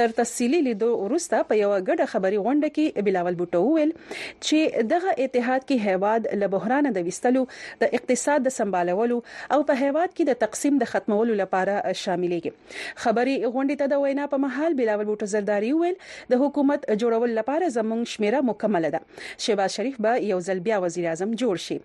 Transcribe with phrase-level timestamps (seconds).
[0.00, 5.14] تر تفصیلی لیدو وروسته په یو غټه خبري غونډه کې بلاول بوټو ویل چې دغه
[5.26, 7.44] اتحاد کې هیواد له بحران د وستلو
[7.84, 9.18] د اقتصاد د سمبالولو
[9.56, 14.24] او په هیواد کې د تقسیم د ختمولو لپاره شاملېږي خبري غونډې ته د وینا
[14.32, 15.96] په مهال بلاول بوټو زرداری ویل
[16.32, 19.00] د حکومت جوړول لپاره زمونږ شمیره مکمل ده
[19.44, 21.78] شهباز شریف به یو ځل بیا وزیر اعظم جوړ شي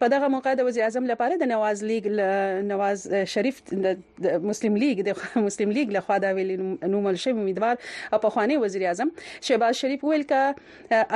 [0.00, 2.06] په دغه موقع د وزیر اعظم لپاره د نواز لیگ
[2.70, 3.04] نواز
[3.34, 6.52] شریف د مسلم لیگ د مسلم لیگ لخوا د ویل
[6.94, 10.62] نومل شوی امیدوار او په خواني وزیر اعظم شهباز شریف ویل ک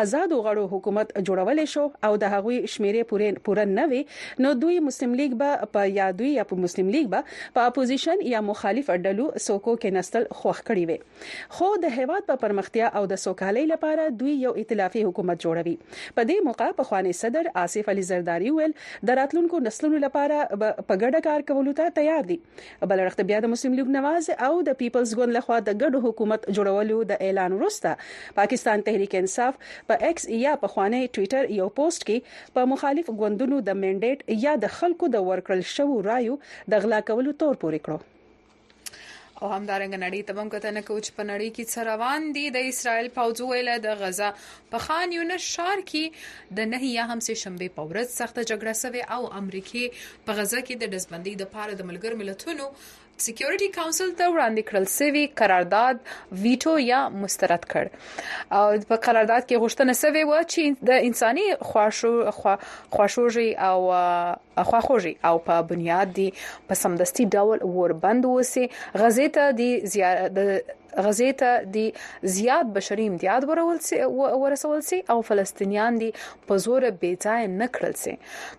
[0.05, 4.03] آزاد غړو حکومت جوړول شو او د هغوی شمیرې پورې پوره نه وي
[4.47, 8.45] نو دوی مسلم لیگ به په یادوي یا په مسلم لیگ به په اپوزیشن یا
[8.51, 13.23] مخالف ډلو سوکو کې نستل خوخ کړی وي خو د هیواد په پرمختیا او د
[13.27, 18.05] سوکالۍ لپاره دوی یو ائتلافي حکومت جوړوي په دې موقع په خواني صدر آصف علي
[18.11, 18.77] زرداری انصاري ویل
[19.11, 20.41] د راتلونکو نسلونو لپاره
[20.89, 22.37] په ګډه کار کولو ته تیار دي
[22.93, 26.49] بل وخت بیا د مسلم لیگ نواز او د پیپلز ګوند لخوا د ګډو حکومت
[26.59, 27.95] جوړولو د اعلان وروسته
[28.41, 29.61] پاکستان تحریک انصاف
[29.93, 34.57] په ایکس یا په خوانه ټوئیټر یو پوسټ کې په مخالف ګوندونو د منډیټ یا
[34.67, 36.41] د خلکو د ورکړل شوو رایو
[36.77, 38.03] د غلا کولو تور پورې کړو
[39.45, 43.75] او همدارنګ نړۍ تبم کتنه کوچ په نړۍ کې سروان دي د اسرایل پوځو له
[43.87, 44.31] د غزا
[44.71, 46.05] په خان یونس شار کې
[46.61, 49.85] د نه یا هم سه شنبه په ورځ سخته جګړه سوي او امریکای
[50.27, 52.67] په غزا کې د دزبندۍ د پاره د ملګر ملتونو
[53.23, 55.97] سکیورټي کونسل ته وړاندې کړل سوي قرارداد
[56.45, 57.85] ویټو یا مسترد کړ
[58.59, 60.63] او په قرارداد کې غوښتنه سوي و چې
[60.93, 62.13] د انساني خواشو
[62.95, 63.79] خواشوږي او
[64.69, 66.29] خواخوږي او په بنیاد دي
[66.71, 68.65] په سمدستي ډول وربند وسی
[69.01, 69.63] غزې ته د
[69.97, 74.01] زیات غزې ته د زیات بشري امتیاز ورول سي
[74.45, 76.11] ورسول سي او فلسطینیان دي
[76.51, 78.15] په زور بې ځای نه کړل سي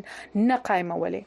[0.49, 1.23] نه قائمولې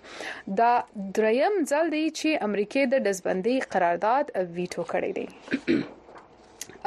[0.59, 0.73] دا
[1.19, 5.25] دریم ځل دی چې امریکای د دزبندي قرارداد ویټو کړی دی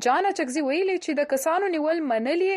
[0.08, 2.52] جانا چغزي ویلي چې د کسانو نیول منلي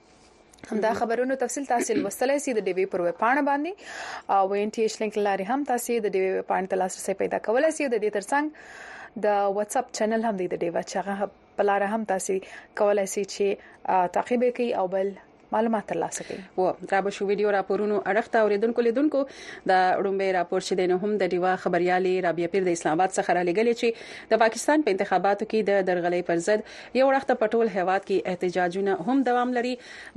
[0.70, 4.82] همدا خبرونو تفصیل تاسو لوستلای سي د ډیوی پر ویب پاڼه باندې او ان ټی
[4.86, 8.10] ایچ لینک لاري هم تاسو د ډیوی ویب پاڼه تلاسه پیدا کولای سي د دې
[8.18, 8.89] ترڅنګ
[9.24, 11.30] د واتس اپ چینل هم دی د ډیوا چغه
[11.60, 12.34] بلاره هم تاسو
[12.80, 15.08] کولای شئ چې تعقیب کړئ او بل
[15.54, 19.22] معلومات ترلاسه کړئ و را به شو ویډیو راپورونو اړخته اوریدونکو لیدونکو
[19.70, 23.36] د اړمبه راپور شیدې نه هم د دیوا خبريالي رابعه پیر د اسلام آباد څخه
[23.38, 27.74] را لګلې چې د پاکستان په انتخاباتو کې د درغلې پر ضد یو اړخته پټول
[27.78, 29.74] هواد کې احتجاجونه هم دوام لري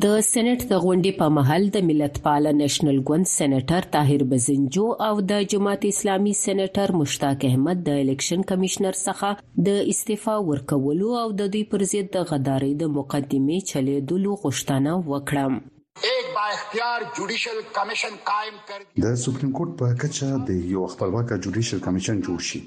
[0.01, 5.39] د سېنات د غونډې په محل د ملتپال نېشنل ګوند سېناتر طاهر بزنجو او د
[5.53, 11.63] جماعت اسلامي سېناتر مشتاق احمد د الیکشن کمشنر څخه د استعفا ورکولو او د دوی
[11.71, 19.09] پر ضد د غداري د مقدمه چلیدلو غوښتنه وکړه با اختیار جوډیشل کمیشن قائم کړ
[19.09, 22.63] د سپریم کورټ په کچه د یو خپلواک جوډیشل کمیشن جوړ شي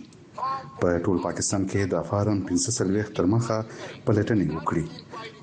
[0.80, 3.56] په ټول پاکستان کې د فارم 540 تر مخه
[4.06, 4.84] پلټنې وکړي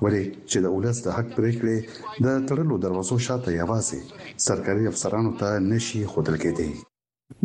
[0.04, 1.78] ولې چې د اولس د حق پریکړې
[2.24, 4.00] د تړلو دروازو شاته یوازې
[4.46, 6.70] سرکاري افسرانو ته نشي خودل کېدی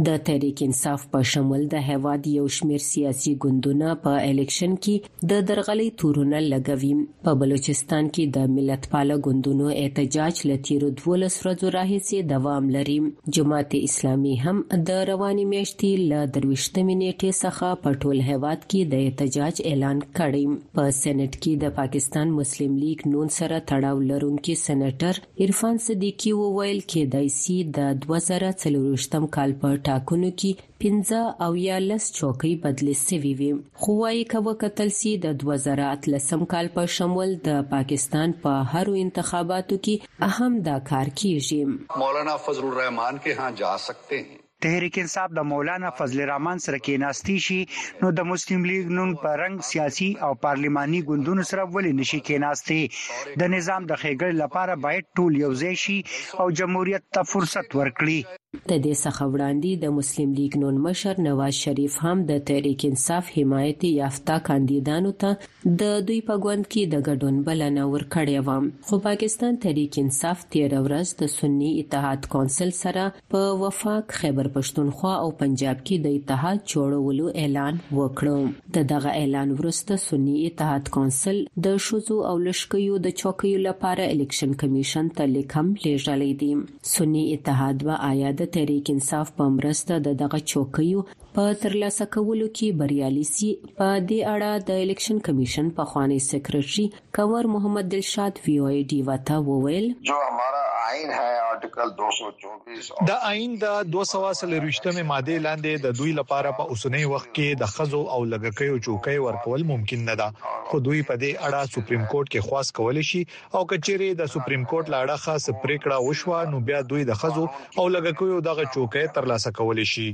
[0.08, 5.44] د تحریک انصاف په شمول د هواد یو شمیر سیاسي ګوندونه په الیکشن کې د
[5.51, 6.91] درغلي تورونه لګوي
[7.27, 12.98] په بلوچستان کې د ملت پاله ګوندونو احتجاج لتیرو 12 ورځو راهیسې دوام لري
[13.39, 19.06] جماعت اسلامي هم د رواني میاشتې ل دروښتمې نیټه څخه په ټول هواد کې د
[19.08, 25.24] احتجاج اعلان کړی په سېنات کې د پاکستان مسلم لیگ نون سره تړاو لرونکي سېناتر
[25.48, 31.77] عرفان صدیقي وویل کې د سی د 2004 کال په ټاکنو کې 15 او یا
[31.89, 33.50] لس چوکۍ بدلې سوي وي
[33.84, 39.75] خو وايي کوا کتل سي د 2013 کال په شمول د پاکستان په هرو انتخاباتو
[39.86, 41.62] کې اهم دا کار کیږي
[42.03, 46.77] مولانا فضل الرحمن کې ها جا سکتے ہیں تحریک انصاف د مولانا فضل الرحمن سره
[46.86, 47.57] کې ناستی شي
[48.03, 52.41] نو د مسلم لیگ نن په رنګ سیاسي او پارلماني ګوندونو سره ولې نشي کې
[52.46, 56.00] ناستی د نظام د خېګړ لپاره باید ټول یو ځای شي
[56.46, 58.19] او جمهوریت ته فرصت ورکړي
[58.56, 63.25] د دې څخه وړاندې د مسلم لیګ نون مشر نواز شریف هم د تحریک انصاف
[63.38, 68.96] حمایت یافته کاندیدانو ته د دوی په ګوند کې د ګډون بلنه ورکړې و خو
[69.08, 73.04] پاکستان تحریک انصاف تیر ورځ د سنی اتحاد کونسل سره
[73.36, 79.54] په وفاق خیبر پښتونخوا او پنجاب کې د اتحاد جوړولو اعلان وکړ د دغه اعلان
[79.63, 85.74] وروسته سنی اتحاد کونسل د شوزو او لشکيو د چوکیو لپاره الیکشن کمیشن ته لیکم
[85.86, 91.00] لیږلې دي سنی اتحاد و آیا د تحریک انصاف په مرسته د دغه چوکیو
[91.38, 93.48] په ترلاسه کولو کې بریالي سي
[93.79, 96.86] په دې اړه د الیکشن کمیشن په خواني سیکرټري
[97.17, 102.91] کور محمد دلشاد وی او ای ډی وتا وویل جو ہمارا آئین ہے آرټیکل 224
[103.12, 108.01] دا آئین د 240 ماده لاندې د دوی لپاره په اوسنۍ وخت کې د خزو
[108.17, 110.34] او لګکیو چوکۍ ورکول ممکن نه ده
[110.72, 114.67] خو دوی په دې اړه سپریم کورټ کې خواست کول شي او کچېری د سپریم
[114.70, 119.60] کورټ لاړه خاص پریکړه وشوه نو بیا دوی د خزو او لګکیو دغه چوکۍ ترلاسه
[119.62, 120.10] کول شي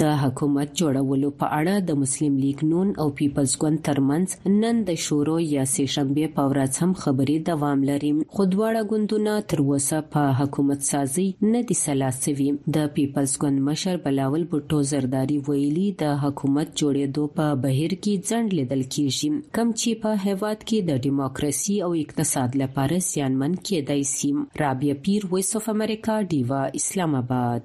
[0.00, 4.26] د حکومت جوړولو په اړه د مسلم لیگ نون او پیپلز ګوند ترمنځ
[4.62, 9.32] نن د شورو یا سه شنبه په ورځ هم خبرې دوام لري خو دواړه ګوندونه
[9.52, 12.48] تر اوسه په حکومت سازي نه دي سلاسوي
[12.78, 18.48] د پیپلز ګوند مشر بلاول بوټو زرداری ویلي د حکومت جوړېدو په بهیر کې ځند
[18.60, 24.30] لیدل کیږي کم چې په هیواد کې د دیموکراسي او اقتصاد لپاره سیانمن کېدای شي
[24.62, 27.64] رابیا پیر وایس اف امریکا دیوا اسلام آباد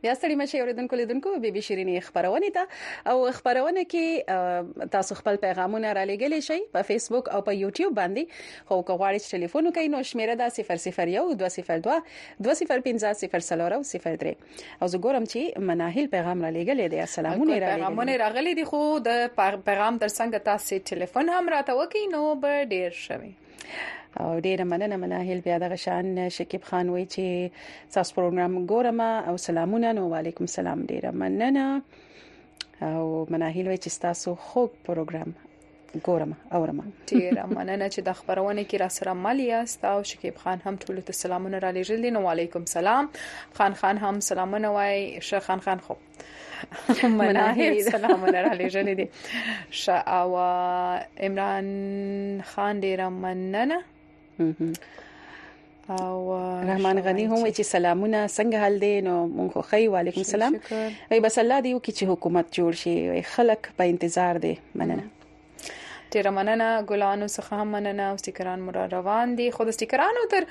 [0.07, 5.39] یا ستړي مشه اوریدونکو لیدونکو بي بي شيرینې خبرونه ته او خبرونه کې تاسو خپل
[5.45, 8.23] پیغامونه را لګلې شئ په فیسبوک او په یوټیوب باندې
[8.69, 11.19] خو کوغواړئ چې ټلیفون وکړئ نو شمیره دا 001
[13.67, 13.75] 202
[14.33, 18.81] او زه ګورم چې مناهل پیغام را لګلې دي السلامونه را پیغامونه راغلي دي خو
[19.11, 19.11] د
[19.69, 23.33] پیغام ترڅنګ تاسو ټلیفون هم راته وکړئ نو به ډیر شوي
[24.21, 29.37] او ډیره مننه مناهل بیا دغه شان شکیب خان وای چې تاسو پروګرام ګورم او
[29.47, 31.83] سلامونه نو علیکم سلام ډیره مننه
[32.81, 35.35] او مناهل وای چې تاسو خوږ پروګرام
[36.07, 36.81] ګورم اورم
[37.11, 41.01] ډیر مننه چې د خبرونه کې را سره مل یاست او شکیب خان هم ټول
[41.11, 43.09] ته سلامونه را لېږل نو علیکم سلام
[43.59, 45.95] خان خان هم سلامونه وای شه خان خان خو
[47.19, 49.09] مناهي سلامونه را لېږل دي
[49.71, 50.37] ش او
[51.21, 51.67] عمران
[52.55, 53.79] خان ډیر مننه
[54.41, 56.33] او
[56.69, 60.53] رحمان غنی هم چې سلامونه څنګه حل دي نو مونږ خو خی وعلیکم السلام
[61.13, 65.07] ای بس الله دی وکي چې حکومت جوړ شي خلک په انتظار دي مننه
[66.15, 70.49] ډیره مننه ګلانو څخه هم مننه او سټیکران مر روان دي خود سټیکرانو تر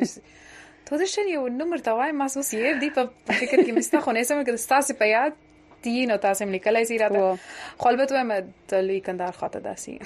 [0.88, 4.14] تو درشن یو نمبر دا وای ما سو سیر دی په فکر کې مستا خو
[4.20, 5.40] نه سم کې ستاسو په یاد
[5.82, 7.36] دي نو تاسو هم لیکلای شئ راته
[7.78, 8.38] خو البته ما
[8.72, 9.98] د کندهار خاطه داسي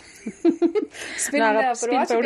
[1.16, 1.54] سپین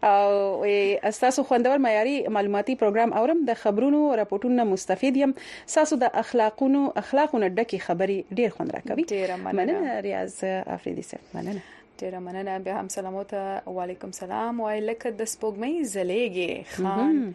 [0.09, 0.64] او
[1.12, 5.35] استاسو خوندور معیاري معلوماتي پروګرام اورم د خبرونو راپورټونو مستفید يم
[5.75, 11.61] تاسو د اخلاقونو اخلاقونو ډکه خبري ډیر خوند راکوي مننه ریاض افریدي صاحب مننه
[12.01, 13.35] ډیره مننه بیا هم سلامات
[13.67, 17.35] وعليكم سلام وای لکه د سپوږمۍ زلېږي خان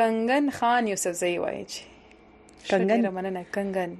[0.00, 1.80] کنگن خان یوسف زئی وای چې
[2.70, 3.90] کنگن مننه کنگن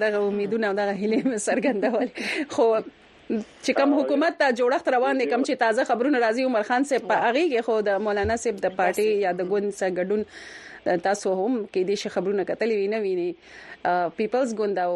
[0.05, 2.09] دغه امیدونه او دغه هیله مې څرګندول
[2.59, 2.69] خو
[3.29, 7.07] چې کوم حکومت ته جوړښت روان دي کوم چې تازه خبرونه راځي عمر خان صاحب
[7.12, 10.23] په اغه کې خو د مولانا صاحب د پارټي یا د ګوند سره ګډون
[11.07, 13.25] تاسو هم کې دي شي خبرونه کتلې نه ویني
[14.21, 14.93] پیپلز ګوند او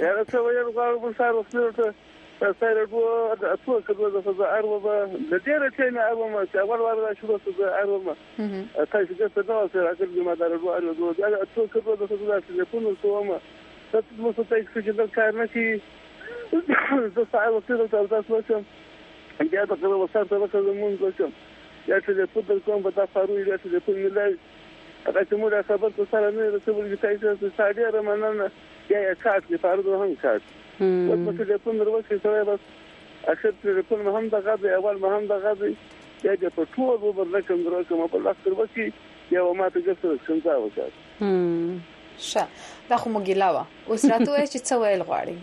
[0.07, 1.87] یاره څویل غواړم په سر وسلوته
[2.63, 3.01] سره کو
[3.55, 7.67] اتو کدو د فزا اروبه د ډیره چینا اروبه چې اول ور شو د فزا
[7.81, 12.79] اروبه تاسو چې څه نو سره کړم دا اروبه اتو کدو د فزا چې په
[12.87, 13.39] نو سومه
[13.93, 15.81] Tatlım olsa da eksikliğinden kaynaki
[17.17, 18.63] da sahip oturuyorum tartışmasam.
[19.53, 21.33] Ya da kadar basar tarafı muzlaşam.
[21.91, 24.33] یا ټلیفون در کوم به دا فارو یا ټلیفون ملای
[25.07, 28.35] هغه چې موږ خبر ته سره نه رسول چې تاسو ته ساده رمنان
[28.93, 30.43] یا یا کاټ دی فارو دوه هم کاټ
[31.09, 32.61] او په ټلیفون وروسته سره بس
[33.33, 35.61] اخر ټلیفون مهم د غږ اول مهم د غږ
[36.27, 38.87] یا د پټو وبر لکه درو کوم په لاس تر وکی
[39.35, 40.89] یا ما ته ګسر څنګه وکړ
[42.21, 42.47] شه
[42.91, 45.37] دا خو مو ګیلا وا اوس راته وایي چې څه ویل غواړي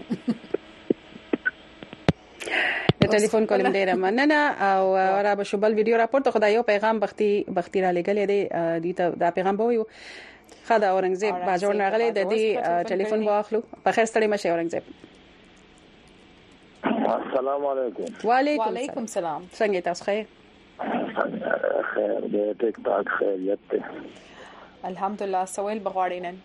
[3.01, 4.95] د ټلیفون کولم ډیره مننه او
[5.27, 8.39] را به شوبل ویډیو راپورته خدای یو پیغام بختي بختي را لګلې دی
[8.85, 9.81] دوی ته دا پیغام به وي
[10.65, 15.05] خدا اورنګزیب باجوړ راغلی د دې ټلیفون واخلو په خیر ستړي مشه اورنګزیب
[17.13, 20.25] السلام علیکم وعلیکم السلام څنګه تاسو خیر
[21.91, 23.99] خیر دې ټیک ټاک خیریت ته
[24.89, 26.35] الحمدلله سویل بغواړینن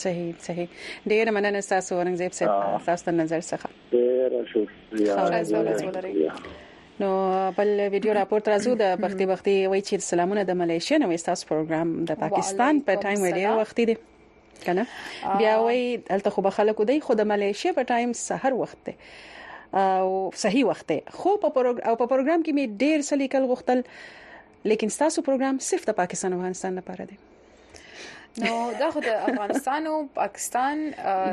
[0.00, 0.66] صحیح صحیح
[1.12, 6.30] ډیر مننه تاسو اورنګزیب صاحب تاسو د نظر څخه ډیر شکریہ
[7.02, 7.08] نو
[7.56, 11.92] بل ویډیو راپور ترازو د بختي بختي وای چې سلامونه د ملیشیا نو تاسو پروګرام
[12.12, 13.96] د پاکستان په ټایم ویډیو وخت دی
[14.64, 18.96] کنه بیا وای دلته خو بخلکو دی خو د ملیشیا په ټایم سحر وخت دی
[19.82, 20.08] او
[20.44, 23.84] صحیح وخت دی خو په پروګرام کې می ډیر سلیکل غوښتل
[24.74, 27.20] لیکن تاسو پروګرام صرف د پاکستان او افغانستان لپاره دی
[28.40, 30.76] نو دا خو د افغانستان او پاکستان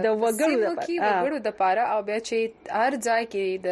[0.04, 0.78] د وګړو د
[1.14, 2.38] وګړو د پاره او بیا چې
[2.82, 3.70] هر ځای کې د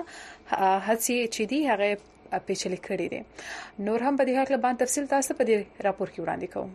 [0.87, 1.89] هڅه چې دی هغه
[2.47, 3.21] پیچلې کړې ده
[3.91, 5.57] نور هم په دې حق باندې تفصیل تاسو په دې
[5.89, 6.71] راپور کې وړاندې کوم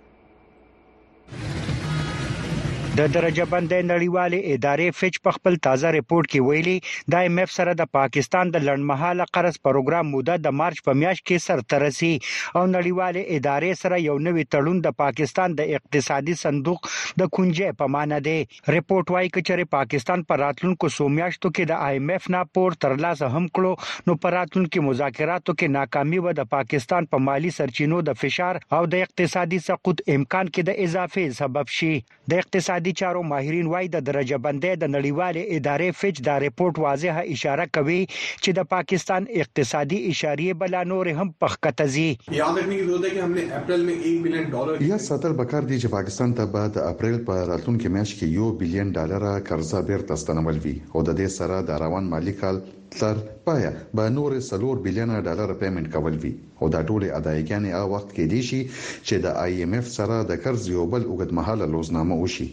[2.97, 7.51] د درجه بندۍ نړیوالې ادارې فچ په خپل تازه ریپورت کې ویلي د ایم ایف
[7.55, 12.09] سره د پاکستان د لړمحاله قرض پروګرام موده د مارچ په میاشت کې سر ترسي
[12.13, 17.91] او نړیوالې ادارې سره یو نوی تړون د پاکستان د اقتصادي صندوق د کونجې په
[17.97, 18.35] معنا دی
[18.77, 23.47] ریپورت وايي چې پاکستان پر راتلونکو سومیاشتو کې د ایم ایف نه پور ترلاسه هم
[23.59, 28.63] کړو نو پر راتلونکو مذاکراتو کې ناکامي و د پاکستان په مالی سرچینو د فشار
[28.79, 31.93] او د اقتصادي سقوط امکان کې د اضافه سبب شي
[32.31, 36.77] د اقتصادي اقتصادي چارو ماهرین وایي د درجه بندي د نړیوال ادارې فچ دا ریپورت
[36.83, 42.05] واضحه اشاره کوي چې د پاکستان اقتصادي اشاریه بل نور هم پخکتزي
[42.37, 45.35] یاد رکھنے کی ضرورت ہے کہ ہم نے اپریل میں 1 بلین ڈالر یا ساتل
[45.41, 49.83] بکار دی چې پاکستان ته بعد اپریل په راتلونکي میاشت کې یو بلین ډالر قرضه
[49.91, 52.61] بیرته ستنول وی او د دې سره د روان مالی کال
[52.99, 53.17] تر
[53.49, 53.71] پایا
[54.01, 58.31] به نور سلور بلین ډالر پیمنټ کول وی او دا ټول ادایګانې هغه وخت کې
[58.35, 62.49] دي چې د آی ایم ایف سره د قرض یو بل اوږد مهاله لوزنامه وشي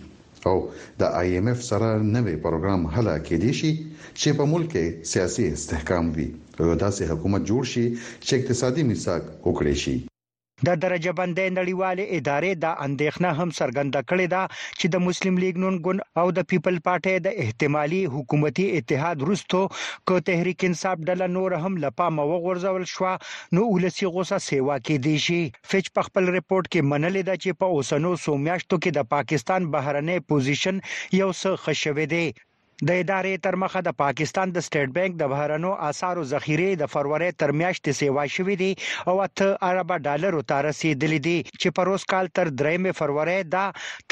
[0.50, 0.56] او
[1.00, 3.72] د آی ایم ایف سره نوې پروګرام هله کېدې شي
[4.20, 6.28] چې په ملک کې سیاسي استحکام وي
[6.60, 7.84] او داسې حکومت جوړ شي
[8.26, 9.96] چې اقتصادي میثاق وکړي شي
[10.66, 14.42] د درجه بندۍ نړیوالې ادارې دا اندېښنه هم څرګنده کړې ده
[14.78, 19.58] چې د مسلم لیګ نون ګوند او د پیپل پارټۍ د احتمالي حکومتي اتحاد وروسته
[20.06, 23.02] که تحریک انصاف ډله نور هم لپامه وغورځول شو
[23.54, 27.50] نو ولسی غوسه سیوا کې دی شي فچ په خپل رپورت کې منلې ده چې
[27.60, 30.76] په اوسنو سومیاشتو کې د پاکستان بهرنۍ پوزیشن
[31.20, 32.26] یو څه خښوي دی
[32.88, 37.28] د ادارې تر مخه د پاکستان د سٹیټ بانک د بهرنو اثارو ذخیره د فروری
[37.42, 42.28] تر میاشتې سیوا شوې دي او اته ارب ډالر ته رسیدلې دي چې پروس کال
[42.38, 43.62] تر 3 فروری دا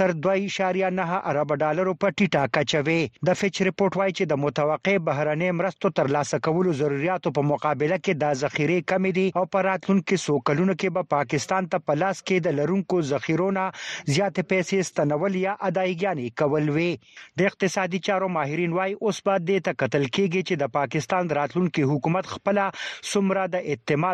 [0.02, 2.96] تر 2.9 ارب ډالر په ټیټه کچوي
[3.30, 8.00] د فچ ریپورت وايي چې د متوقع بهرنۍ مرستو تر لاسه کولو ضرورتو په مقابله
[8.00, 12.24] کې د ذخیره کمی دي او په راتلونکو سو کلونو کې به پاکستان ته پلاس
[12.24, 16.90] کې د لرونکو ذخیرونو زیات پیسې ستنول یا ادایګانې کول وي
[17.44, 21.24] د اقتصادي چارو ماهر شیرین وای اوس په دې ته کتل کېږي چې د پاکستان
[21.38, 22.56] راتلونکي حکومت خپل
[23.10, 24.10] څومره د اعتماد